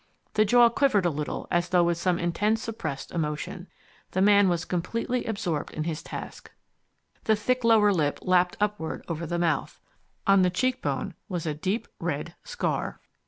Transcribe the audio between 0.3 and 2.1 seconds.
The jaw quivered a little as though with